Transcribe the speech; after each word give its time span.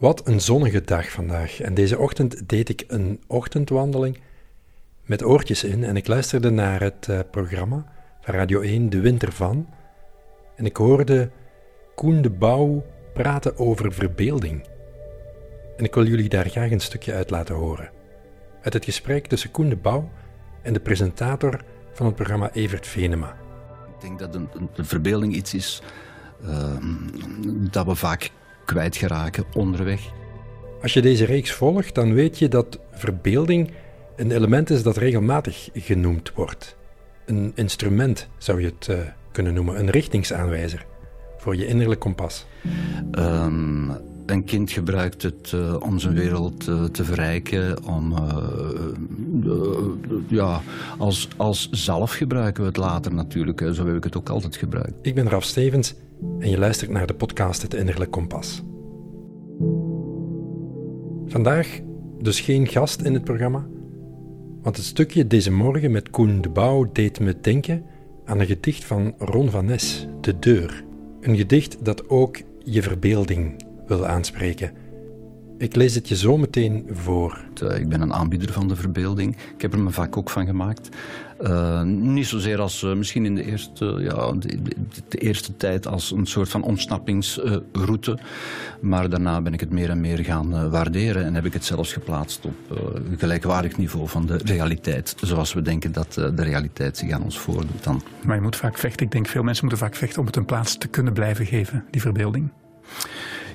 Wat 0.00 0.26
een 0.26 0.40
zonnige 0.40 0.82
dag 0.82 1.10
vandaag. 1.10 1.60
En 1.60 1.74
deze 1.74 1.98
ochtend 1.98 2.48
deed 2.48 2.68
ik 2.68 2.84
een 2.88 3.20
ochtendwandeling 3.26 4.18
met 5.04 5.24
oortjes 5.24 5.64
in 5.64 5.84
en 5.84 5.96
ik 5.96 6.06
luisterde 6.06 6.50
naar 6.50 6.80
het 6.80 7.06
uh, 7.10 7.18
programma 7.30 7.92
van 8.20 8.34
Radio 8.34 8.60
1 8.60 8.90
De 8.90 9.00
Winter 9.00 9.32
van. 9.32 9.68
En 10.56 10.64
ik 10.66 10.76
hoorde 10.76 11.30
Koen 11.94 12.22
de 12.22 12.30
Bouw 12.30 12.84
praten 13.12 13.58
over 13.58 13.92
verbeelding. 13.92 14.66
En 15.76 15.84
ik 15.84 15.94
wil 15.94 16.06
jullie 16.06 16.28
daar 16.28 16.48
graag 16.48 16.70
een 16.70 16.80
stukje 16.80 17.12
uit 17.12 17.30
laten 17.30 17.54
horen. 17.54 17.90
Uit 18.62 18.74
het 18.74 18.84
gesprek 18.84 19.26
tussen 19.26 19.50
Koen 19.50 19.68
de 19.68 19.76
Bouw 19.76 20.10
en 20.62 20.72
de 20.72 20.80
presentator 20.80 21.60
van 21.92 22.06
het 22.06 22.14
programma 22.14 22.52
Evert 22.52 22.86
Venema. 22.86 23.36
Ik 23.94 24.00
denk 24.00 24.18
dat 24.18 24.32
de, 24.32 24.84
verbeelding 24.84 25.34
iets 25.34 25.54
is 25.54 25.82
uh, 26.44 26.76
dat 27.70 27.86
we 27.86 27.94
vaak 27.94 28.30
kwijtgeraken 28.70 29.44
onderweg. 29.54 30.00
Als 30.82 30.92
je 30.92 31.02
deze 31.02 31.24
reeks 31.24 31.52
volgt, 31.52 31.94
dan 31.94 32.14
weet 32.14 32.38
je 32.38 32.48
dat 32.48 32.78
verbeelding 32.92 33.70
een 34.16 34.30
element 34.30 34.70
is 34.70 34.82
dat 34.82 34.96
regelmatig 34.96 35.68
genoemd 35.74 36.32
wordt. 36.34 36.76
Een 37.26 37.52
instrument 37.54 38.28
zou 38.38 38.60
je 38.60 38.66
het 38.66 38.86
uh, 38.90 38.98
kunnen 39.32 39.54
noemen, 39.54 39.78
een 39.78 39.90
richtingsaanwijzer 39.90 40.86
voor 41.38 41.56
je 41.56 41.66
innerlijk 41.66 42.00
kompas. 42.00 42.46
Um, 43.18 43.90
een 44.26 44.44
kind 44.44 44.70
gebruikt 44.70 45.22
het 45.22 45.52
uh, 45.54 45.76
om 45.80 45.98
zijn 45.98 46.14
wereld 46.14 46.68
uh, 46.68 46.84
te 46.84 47.04
verrijken, 47.04 47.84
om, 47.84 48.14
ja, 50.28 50.60
als, 50.98 51.28
als 51.36 51.68
zelf 51.70 52.12
gebruiken 52.12 52.62
we 52.62 52.68
het 52.68 52.76
later 52.76 53.14
natuurlijk. 53.14 53.60
Zo 53.72 53.86
heb 53.86 53.96
ik 53.96 54.04
het 54.04 54.16
ook 54.16 54.28
altijd 54.28 54.56
gebruikt. 54.56 54.92
Ik 55.02 55.14
ben 55.14 55.28
Raf 55.28 55.44
Stevens 55.44 55.94
en 56.38 56.50
je 56.50 56.58
luistert 56.58 56.90
naar 56.90 57.06
de 57.06 57.14
podcast 57.14 57.62
Het 57.62 57.74
Innerlijk 57.74 58.10
Kompas. 58.10 58.62
Vandaag 61.26 61.80
dus 62.18 62.40
geen 62.40 62.66
gast 62.66 63.00
in 63.00 63.14
het 63.14 63.24
programma, 63.24 63.66
want 64.62 64.76
het 64.76 64.84
stukje 64.84 65.26
deze 65.26 65.52
morgen 65.52 65.90
met 65.90 66.10
Koen 66.10 66.40
de 66.40 66.48
Bouw 66.48 66.90
deed 66.92 67.20
me 67.20 67.40
denken 67.40 67.84
aan 68.24 68.40
een 68.40 68.46
gedicht 68.46 68.84
van 68.84 69.14
Ron 69.18 69.50
van 69.50 69.64
Nes, 69.64 70.06
De 70.20 70.38
Deur. 70.38 70.84
Een 71.20 71.36
gedicht 71.36 71.84
dat 71.84 72.08
ook 72.08 72.38
je 72.64 72.82
verbeelding 72.82 73.64
wil 73.86 74.06
aanspreken. 74.06 74.72
Ik 75.60 75.76
lees 75.76 75.94
het 75.94 76.08
je 76.08 76.16
zo 76.16 76.36
meteen 76.36 76.88
voor. 76.92 77.44
Eh, 77.62 77.78
ik 77.78 77.88
ben 77.88 78.00
een 78.00 78.14
aanbieder 78.14 78.52
van 78.52 78.68
de 78.68 78.76
verbeelding. 78.76 79.36
Ik 79.54 79.62
heb 79.62 79.72
er 79.72 79.78
mijn 79.78 79.94
vak 79.94 80.16
ook 80.16 80.30
van 80.30 80.46
gemaakt. 80.46 80.88
Uh, 81.40 81.82
niet 81.82 82.26
zozeer 82.26 82.60
als 82.60 82.82
uh, 82.82 82.92
misschien 82.92 83.24
in 83.24 83.34
de 83.34 83.44
eerste, 83.44 83.84
ja, 83.84 84.32
de, 84.32 84.58
de, 85.08 85.18
eerste 85.18 85.56
tijd 85.56 85.86
als 85.86 86.10
een 86.10 86.26
soort 86.26 86.48
van 86.48 86.62
ontsnappingsroute. 86.62 88.18
maar 88.80 89.10
daarna 89.10 89.40
ben 89.40 89.52
ik 89.52 89.60
het 89.60 89.70
meer 89.70 89.90
en 89.90 90.00
meer 90.00 90.18
gaan 90.18 90.70
waarderen. 90.70 91.24
En 91.24 91.34
heb 91.34 91.44
ik 91.44 91.52
het 91.52 91.64
zelfs 91.64 91.92
geplaatst 91.92 92.44
op 92.44 92.78
gelijkwaardig 93.16 93.76
niveau 93.76 94.08
van 94.08 94.26
de 94.26 94.36
realiteit. 94.44 95.14
Zoals 95.22 95.52
we 95.52 95.62
denken 95.62 95.92
dat 95.92 96.12
de 96.12 96.42
realiteit 96.42 96.96
zich 96.96 97.10
aan 97.10 97.22
ons 97.22 97.38
voordoet 97.38 97.84
dan. 97.84 98.02
Maar 98.24 98.36
je 98.36 98.42
moet 98.42 98.56
vaak 98.56 98.78
vechten. 98.78 99.06
Ik 99.06 99.12
denk 99.12 99.26
veel 99.26 99.42
mensen 99.42 99.64
moeten 99.66 99.86
vaak 99.86 99.96
vechten 99.96 100.20
om 100.20 100.26
het 100.26 100.36
een 100.36 100.44
plaats 100.44 100.78
te 100.78 100.88
kunnen 100.88 101.12
blijven 101.12 101.46
geven, 101.46 101.84
die 101.90 102.00
verbeelding. 102.00 102.50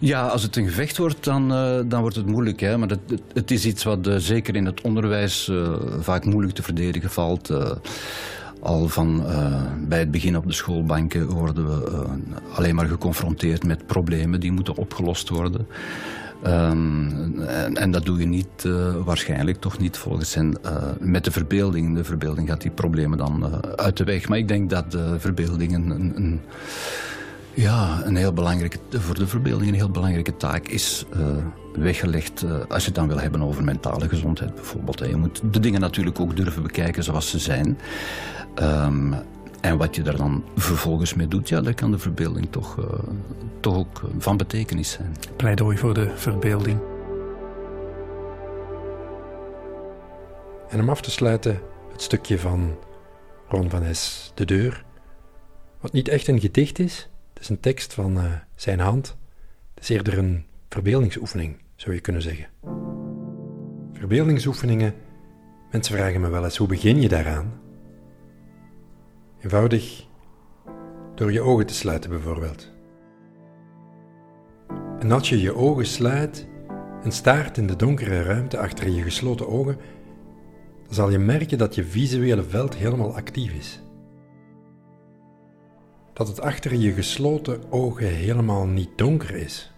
Ja, 0.00 0.26
als 0.26 0.42
het 0.42 0.56
een 0.56 0.66
gevecht 0.66 0.96
wordt, 0.96 1.24
dan, 1.24 1.52
uh, 1.52 1.80
dan 1.86 2.00
wordt 2.00 2.16
het 2.16 2.26
moeilijk. 2.26 2.60
Hè? 2.60 2.78
Maar 2.78 2.88
het, 2.88 3.22
het 3.32 3.50
is 3.50 3.66
iets 3.66 3.84
wat 3.84 4.06
uh, 4.06 4.16
zeker 4.16 4.56
in 4.56 4.66
het 4.66 4.80
onderwijs 4.80 5.48
uh, 5.48 5.72
vaak 6.00 6.24
moeilijk 6.24 6.54
te 6.54 6.62
verdedigen 6.62 7.10
valt. 7.10 7.52
al 8.60 8.88
van 8.88 9.24
bij 9.88 9.98
het 9.98 10.10
begin 10.10 10.36
op 10.36 10.46
de 10.46 10.52
schoolbanken 10.52 11.28
worden 11.28 11.66
we 11.66 12.04
alleen 12.54 12.74
maar 12.74 12.86
geconfronteerd 12.86 13.64
met 13.64 13.86
problemen 13.86 14.40
die 14.40 14.52
moeten 14.52 14.76
opgelost 14.76 15.28
worden. 15.28 15.66
Um, 16.46 17.40
en, 17.40 17.76
en, 17.76 17.90
dat 17.90 18.04
doe 18.04 18.18
je 18.18 18.26
niet, 18.26 18.68
waarschijnlijk 19.04 19.60
toch 19.60 19.78
niet 19.78 19.96
volgens 19.96 20.34
hen, 20.34 20.56
met 21.00 21.24
de 21.24 21.30
verbeelding. 21.30 21.96
De 21.96 22.04
verbeelding 22.04 22.48
gaat 22.48 22.60
die 22.60 22.70
problemen 22.70 23.18
dan 23.18 23.62
uit 23.76 23.96
de 23.96 24.04
weg. 24.04 24.28
Maar 24.28 24.38
ik 24.38 24.48
denk 24.48 24.70
dat 24.70 24.90
de 24.90 25.14
verbeelding 25.18 25.74
een, 25.74 26.12
een 26.16 26.40
ja, 27.54 28.00
een 28.04 28.16
heel 28.16 28.32
belangrijke, 28.32 28.78
voor 28.90 29.14
de 29.14 29.26
verbeelding 29.26 29.68
een 29.68 29.76
heel 29.76 29.90
belangrijke 29.90 30.36
taak 30.36 30.68
is 30.68 31.04
uh, 31.16 31.26
weggelegd 31.72 32.42
uh, 32.42 32.50
als 32.68 32.80
je 32.80 32.86
het 32.86 32.94
dan 32.94 33.08
wil 33.08 33.20
hebben 33.20 33.42
over 33.42 33.64
mentale 33.64 34.08
gezondheid 34.08 34.54
bijvoorbeeld. 34.54 34.98
Je 34.98 35.16
moet 35.16 35.40
de 35.50 35.60
dingen 35.60 35.80
natuurlijk 35.80 36.20
ook 36.20 36.36
durven 36.36 36.62
bekijken 36.62 37.04
zoals 37.04 37.30
ze 37.30 37.38
zijn. 37.38 37.78
Um, 38.62 39.14
en 39.60 39.76
wat 39.76 39.96
je 39.96 40.02
daar 40.02 40.16
dan 40.16 40.44
vervolgens 40.56 41.14
mee 41.14 41.28
doet, 41.28 41.48
ja, 41.48 41.60
dat 41.60 41.74
kan 41.74 41.90
de 41.90 41.98
verbeelding 41.98 42.46
toch, 42.50 42.76
uh, 42.76 42.84
toch 43.60 43.76
ook 43.76 44.02
van 44.18 44.36
betekenis 44.36 44.90
zijn. 44.90 45.16
Pleidooi 45.36 45.78
voor 45.78 45.94
de 45.94 46.12
verbeelding. 46.14 46.78
En 50.68 50.80
om 50.80 50.88
af 50.88 51.00
te 51.00 51.10
sluiten 51.10 51.60
het 51.92 52.02
stukje 52.02 52.38
van 52.38 52.76
Ron 53.48 53.70
van 53.70 53.82
Es, 53.82 54.32
De 54.34 54.44
Deur, 54.44 54.84
wat 55.80 55.92
niet 55.92 56.08
echt 56.08 56.28
een 56.28 56.40
gedicht 56.40 56.78
is, 56.78 57.08
is 57.40 57.48
een 57.48 57.60
tekst 57.60 57.94
van 57.94 58.16
uh, 58.16 58.32
zijn 58.54 58.80
hand. 58.80 59.16
Het 59.74 59.82
is 59.82 59.88
eerder 59.88 60.18
een 60.18 60.44
verbeeldingsoefening, 60.68 61.56
zou 61.76 61.94
je 61.94 62.00
kunnen 62.00 62.22
zeggen. 62.22 62.46
Verbeeldingsoefeningen, 63.92 64.94
mensen 65.70 65.94
vragen 65.94 66.20
me 66.20 66.28
wel 66.28 66.44
eens, 66.44 66.56
hoe 66.56 66.68
begin 66.68 67.00
je 67.00 67.08
daaraan? 67.08 67.60
Eenvoudig 69.42 70.06
door 71.14 71.32
je 71.32 71.40
ogen 71.40 71.66
te 71.66 71.74
sluiten 71.74 72.10
bijvoorbeeld. 72.10 72.72
En 74.98 75.12
als 75.12 75.28
je 75.28 75.40
je 75.40 75.54
ogen 75.54 75.86
sluit 75.86 76.48
en 77.02 77.12
staart 77.12 77.58
in 77.58 77.66
de 77.66 77.76
donkere 77.76 78.22
ruimte 78.22 78.58
achter 78.58 78.88
je 78.88 79.02
gesloten 79.02 79.48
ogen, 79.48 79.76
dan 80.84 80.94
zal 80.94 81.10
je 81.10 81.18
merken 81.18 81.58
dat 81.58 81.74
je 81.74 81.84
visuele 81.84 82.44
veld 82.44 82.76
helemaal 82.76 83.16
actief 83.16 83.52
is 83.52 83.83
dat 86.14 86.28
het 86.28 86.40
achter 86.40 86.74
je 86.74 86.92
gesloten 86.92 87.62
ogen 87.70 88.06
helemaal 88.06 88.66
niet 88.66 88.90
donker 88.96 89.34
is. 89.34 89.72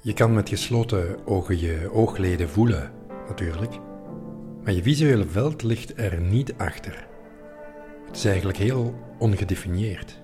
Je 0.00 0.12
kan 0.12 0.34
met 0.34 0.48
gesloten 0.48 1.26
ogen 1.26 1.60
je 1.60 1.90
oogleden 1.92 2.48
voelen, 2.48 2.92
natuurlijk, 3.28 3.78
maar 4.64 4.72
je 4.72 4.82
visuele 4.82 5.26
veld 5.26 5.62
ligt 5.62 5.98
er 5.98 6.20
niet 6.20 6.54
achter. 6.56 7.06
Het 8.06 8.16
is 8.16 8.24
eigenlijk 8.24 8.58
heel 8.58 8.94
ongedefinieerd. 9.18 10.22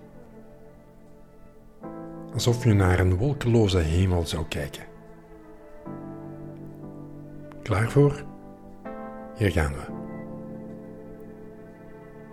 Alsof 2.33 2.65
je 2.65 2.73
naar 2.73 2.99
een 2.99 3.17
wolkeloze 3.17 3.79
hemel 3.79 4.27
zou 4.27 4.47
kijken. 4.49 4.85
Klaar 7.63 7.91
voor? 7.91 8.25
Hier 9.37 9.51
gaan 9.51 9.73
we. 9.73 9.99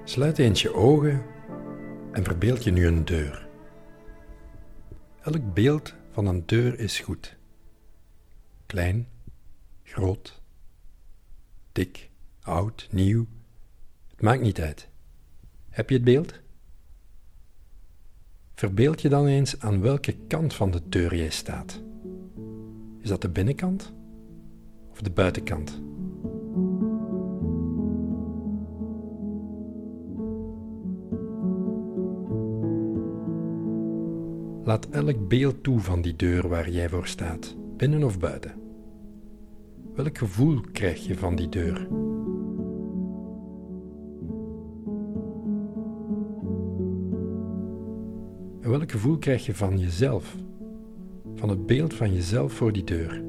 Sluit 0.04 0.38
eens 0.38 0.62
je 0.62 0.74
ogen 0.74 1.22
en 2.18 2.24
verbeeld 2.24 2.64
je 2.64 2.72
nu 2.72 2.88
een 2.88 3.06
deur. 3.06 3.48
Elk 5.22 5.54
beeld 5.54 5.94
van 6.12 6.26
een 6.26 6.44
deur 6.46 6.80
is 6.80 7.00
goed. 7.00 7.38
Klein, 8.66 9.08
groot, 9.84 10.42
dik, 11.72 12.10
oud, 12.42 12.88
nieuw. 12.92 13.26
Het 14.08 14.22
maakt 14.22 14.42
niet 14.42 14.62
uit. 14.62 14.90
Heb 15.70 15.90
je 15.90 15.96
het 15.96 16.04
beeld? 16.04 16.40
Verbeeld 18.56 19.02
je 19.02 19.10
dan 19.10 19.28
eens 19.28 19.60
aan 19.60 19.82
welke 19.82 20.16
kant 20.28 20.54
van 20.54 20.72
de 20.72 20.90
deur 20.90 21.16
jij 21.16 21.30
staat. 21.30 21.82
Is 23.02 23.10
dat 23.10 23.22
de 23.22 23.30
binnenkant 23.30 23.94
of 24.90 25.02
de 25.02 25.12
buitenkant? 25.12 25.82
Laat 34.68 34.90
elk 34.90 35.28
beeld 35.28 35.64
toe 35.64 35.80
van 35.80 36.02
die 36.02 36.16
deur 36.16 36.48
waar 36.48 36.70
jij 36.70 36.90
voor 36.90 37.08
staat, 37.08 37.56
binnen 37.78 38.04
of 38.04 38.20
buiten. 38.20 38.52
Welk 39.96 40.18
gevoel 40.18 40.62
krijg 40.72 41.06
je 41.06 41.16
van 41.18 41.36
die 41.36 41.50
deur? 41.50 41.88
En 48.62 48.70
welk 48.70 48.92
gevoel 48.92 49.18
krijg 49.18 49.46
je 49.46 49.56
van 49.56 49.80
jezelf, 49.80 50.36
van 51.36 51.50
het 51.50 51.66
beeld 51.66 51.94
van 51.94 52.14
jezelf 52.14 52.54
voor 52.54 52.72
die 52.72 52.84
deur? 52.84 53.24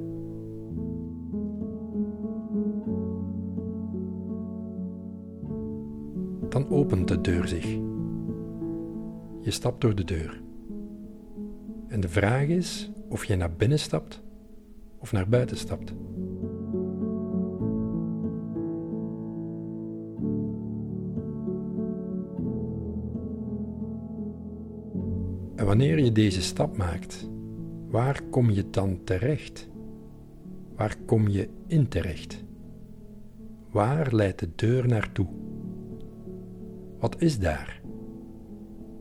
Dan 6.49 6.69
opent 6.69 7.09
de 7.09 7.21
deur 7.21 7.49
zich. 7.49 7.67
Je 9.41 9.51
stapt 9.51 9.81
door 9.81 9.95
de 9.95 10.05
deur. 10.05 10.47
En 11.89 12.01
de 12.01 12.09
vraag 12.09 12.47
is 12.47 12.91
of 13.09 13.25
je 13.25 13.37
naar 13.37 13.53
binnen 13.53 13.79
stapt 13.79 14.23
of 14.99 15.13
naar 15.13 15.29
buiten 15.29 15.57
stapt. 15.57 15.91
En 25.57 25.67
wanneer 25.67 25.99
je 25.99 26.13
deze 26.13 26.43
stap 26.43 26.77
maakt, 26.77 27.29
waar 27.89 28.23
kom 28.31 28.51
je 28.51 28.71
dan 28.71 29.05
terecht 29.05 29.69
Waar 30.79 30.97
kom 31.07 31.29
je 31.29 31.49
in 31.67 31.89
terecht? 31.89 32.45
Waar 33.71 34.15
leidt 34.15 34.39
de 34.39 34.49
deur 34.55 34.87
naartoe? 34.89 35.27
Wat 36.99 37.21
is 37.21 37.39
daar? 37.39 37.81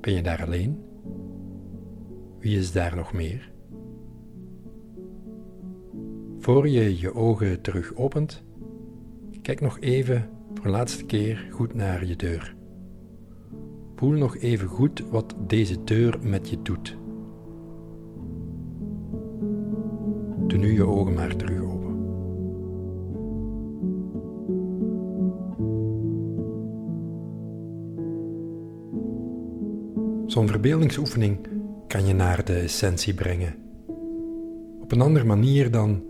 Ben 0.01 0.13
je 0.13 0.22
daar 0.22 0.45
alleen? 0.45 0.83
Wie 2.39 2.57
is 2.57 2.72
daar 2.72 2.95
nog 2.95 3.13
meer? 3.13 3.51
Voor 6.39 6.68
je 6.68 7.00
je 7.00 7.16
ogen 7.16 7.62
terug 7.62 7.95
opent, 7.95 8.44
kijk 9.42 9.62
nog 9.62 9.80
even 9.80 10.30
voor 10.54 10.66
een 10.66 10.72
laatste 10.72 11.06
keer 11.06 11.48
goed 11.51 11.74
naar 11.74 12.06
je 12.06 12.16
deur. 12.16 12.56
Voel 13.95 14.12
nog 14.12 14.38
even 14.38 14.68
goed 14.68 15.10
wat 15.10 15.36
deze 15.48 15.84
deur 15.84 16.19
met 16.22 16.50
je 16.50 16.62
doet. 16.62 16.98
Doe 20.48 20.60
nu 20.60 20.74
je 20.74 20.86
ogen 20.86 21.13
maar 21.13 21.36
terug 21.36 21.62
open. 21.62 21.95
Zo'n 30.25 30.48
verbeeldingsoefening 30.48 31.56
kan 31.88 32.06
je 32.06 32.13
naar 32.13 32.45
de 32.45 32.54
essentie 32.54 33.13
brengen. 33.13 33.56
Op 34.81 34.92
een 34.92 35.01
andere 35.01 35.25
manier 35.25 35.72
dan, 35.72 36.04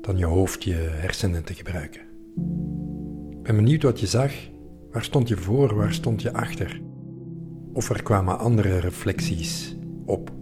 dan 0.00 0.18
je 0.18 0.24
hoofd 0.24 0.64
je 0.64 0.74
hersenen 0.74 1.44
te 1.44 1.54
gebruiken. 1.54 2.00
Ik 3.30 3.42
ben 3.42 3.56
benieuwd 3.56 3.82
wat 3.82 4.00
je 4.00 4.06
zag. 4.06 4.32
Waar 4.92 5.04
stond 5.04 5.28
je 5.28 5.36
voor, 5.36 5.74
waar 5.74 5.92
stond 5.92 6.22
je 6.22 6.32
achter? 6.32 6.80
Of 7.72 7.90
er 7.90 8.02
kwamen 8.02 8.38
andere 8.38 8.78
reflecties 8.78 9.76
op. 10.04 10.32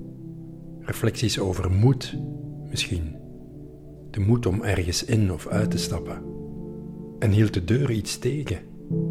Reflecties 0.80 1.38
over 1.38 1.70
moed, 1.70 2.16
misschien. 2.70 3.16
De 4.10 4.20
moed 4.20 4.46
om 4.46 4.62
ergens 4.62 5.04
in 5.04 5.32
of 5.32 5.46
uit 5.46 5.70
te 5.70 5.78
stappen. 5.78 6.22
En 7.18 7.30
hield 7.30 7.54
de 7.54 7.64
deur 7.64 7.90
iets 7.90 8.18
tegen? 8.18 8.58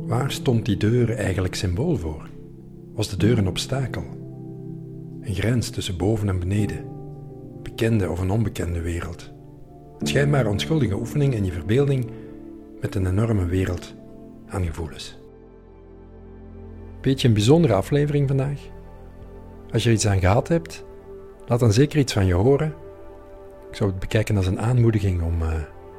Waar 0.08 0.32
stond 0.32 0.66
die 0.66 0.78
deur 0.78 1.16
eigenlijk 1.16 1.56
symbool 1.56 1.96
voor? 1.96 2.30
Was 2.94 3.10
de 3.10 3.18
deur 3.18 3.38
een 3.38 3.48
obstakel? 3.48 4.04
Een 5.28 5.36
grens 5.36 5.70
tussen 5.70 5.98
boven 5.98 6.30
en 6.30 6.40
beneden? 6.40 6.86
Bekende 7.64 8.10
of 8.10 8.20
een 8.20 8.30
onbekende 8.30 8.82
wereld? 8.82 9.32
Een 10.00 10.08
schijnbaar 10.08 10.48
onschuldige 10.48 10.96
oefening 10.96 11.34
in 11.34 11.46
je 11.46 11.52
verbeelding 11.52 12.10
met 12.82 12.96
een 12.96 13.08
enorme 13.08 13.46
wereld 13.46 13.96
aan 14.48 14.66
gevoelens. 14.66 15.18
Beetje 17.02 17.28
een 17.28 17.34
bijzondere 17.34 17.74
aflevering 17.74 18.28
vandaag. 18.28 18.60
Als 19.72 19.84
je 19.84 19.90
er 19.90 19.96
iets 19.96 20.08
aan 20.08 20.20
gehad 20.20 20.48
hebt, 20.48 20.86
laat 21.46 21.60
dan 21.60 21.74
zeker 21.74 22.00
iets 22.00 22.14
van 22.14 22.26
je 22.26 22.34
horen. 22.34 22.76
Ik 23.70 23.76
zou 23.76 23.90
het 23.90 24.00
bekijken 24.00 24.38
als 24.38 24.48
een 24.48 24.60
aanmoediging 24.60 25.22
om 25.22 25.42
uh, 25.42 25.54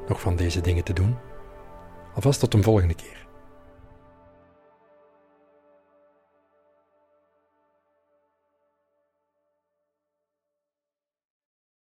nog 0.07 0.21
van 0.21 0.35
deze 0.35 0.61
dingen 0.61 0.83
te 0.83 0.93
doen. 0.93 1.15
Alvast 2.15 2.39
tot 2.39 2.53
een 2.53 2.63
volgende 2.63 2.95
keer. 2.95 3.28